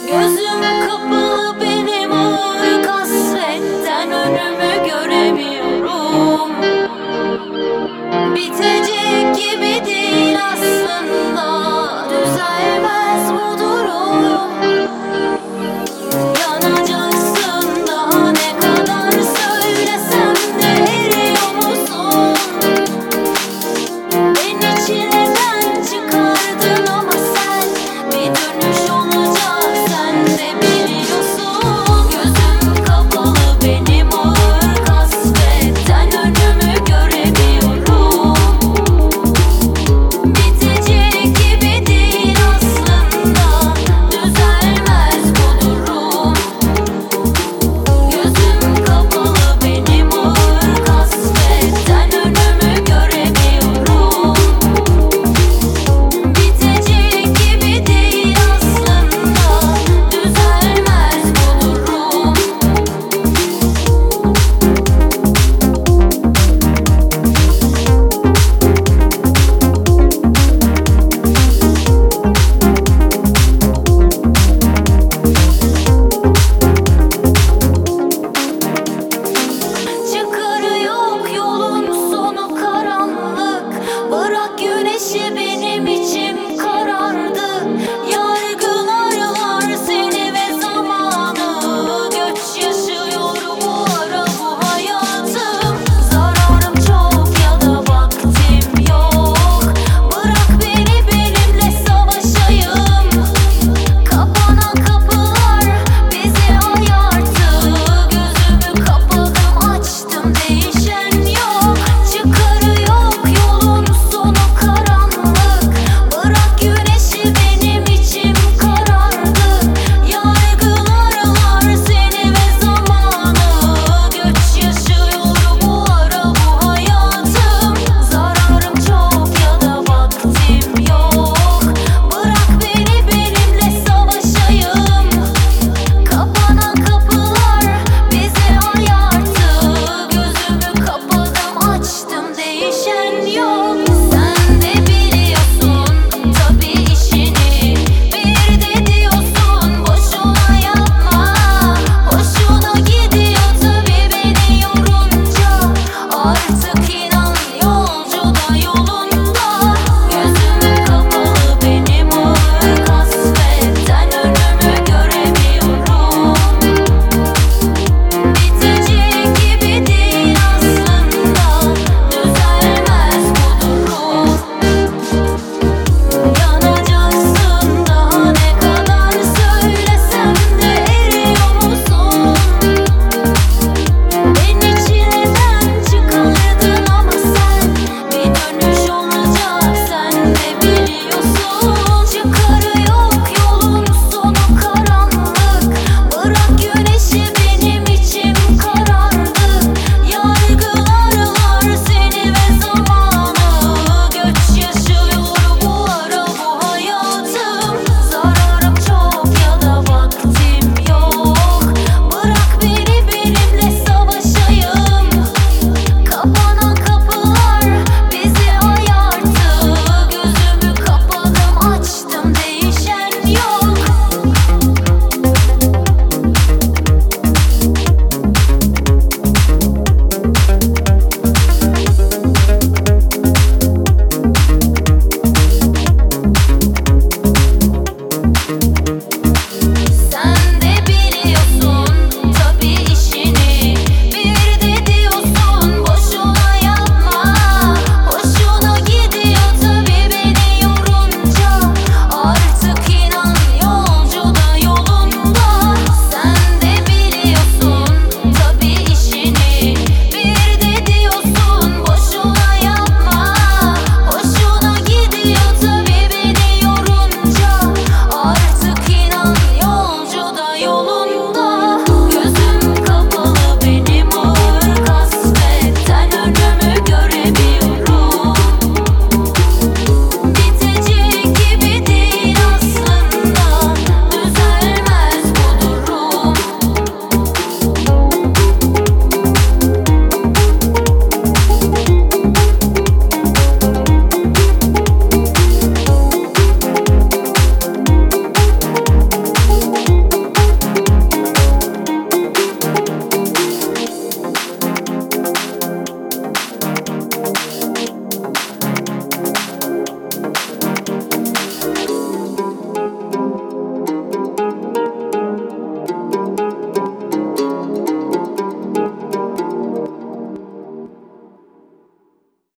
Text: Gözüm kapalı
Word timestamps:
Gözüm 0.00 0.86
kapalı 0.86 1.21